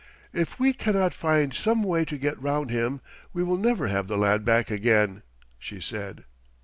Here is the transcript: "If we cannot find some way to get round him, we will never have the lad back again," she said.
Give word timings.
"If 0.33 0.57
we 0.59 0.73
cannot 0.73 1.13
find 1.13 1.53
some 1.53 1.83
way 1.83 2.05
to 2.05 2.17
get 2.17 2.41
round 2.41 2.71
him, 2.71 3.01
we 3.33 3.43
will 3.43 3.55
never 3.55 3.85
have 3.87 4.07
the 4.07 4.17
lad 4.17 4.43
back 4.43 4.71
again," 4.71 5.21
she 5.59 5.79
said. 5.79 6.23